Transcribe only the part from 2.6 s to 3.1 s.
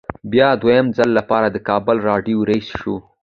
شو.